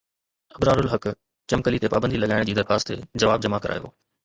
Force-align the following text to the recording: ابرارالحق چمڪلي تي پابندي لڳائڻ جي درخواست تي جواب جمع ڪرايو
ابرارالحق 0.57 1.05
چمڪلي 1.53 1.79
تي 1.85 1.93
پابندي 1.95 2.17
لڳائڻ 2.23 2.43
جي 2.51 2.57
درخواست 2.61 2.85
تي 2.93 3.01
جواب 3.21 3.39
جمع 3.47 3.59
ڪرايو 3.67 3.85